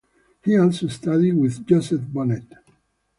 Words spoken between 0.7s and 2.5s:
studied with Joseph Bonnet.